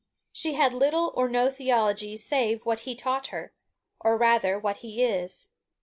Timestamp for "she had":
0.31-0.73